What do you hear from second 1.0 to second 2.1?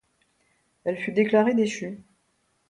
déclarée déchue.